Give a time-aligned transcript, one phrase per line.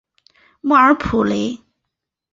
[0.61, 1.59] 莫尔普雷。